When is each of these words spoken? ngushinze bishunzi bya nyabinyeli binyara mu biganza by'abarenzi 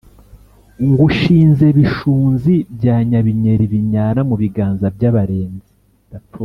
ngushinze 0.87 1.65
bishunzi 1.77 2.53
bya 2.77 2.95
nyabinyeli 3.09 3.65
binyara 3.73 4.21
mu 4.29 4.35
biganza 4.41 4.85
by'abarenzi 4.95 5.71